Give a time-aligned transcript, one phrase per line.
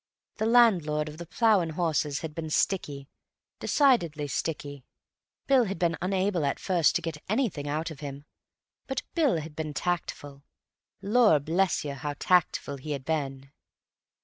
[0.37, 3.07] The landlord of the "Plough and Horses" had been sticky,
[3.59, 8.25] decidedly sticky—Bill had been unable at first to get anything out of him.
[8.87, 10.43] But Bill had been tactful;
[11.03, 13.51] lorblessyou, how tactful he had been.